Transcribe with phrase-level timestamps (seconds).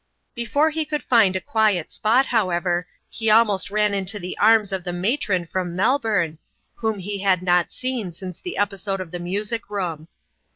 [0.33, 4.71] Before he could find the quiet spot, how ever, he almost ran into the arms
[4.71, 6.39] of the ma tron from Melbourne,
[6.73, 10.07] whom he had not seen since the episode of the music room.